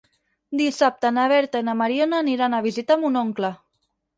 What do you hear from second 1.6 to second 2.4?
i na Mariona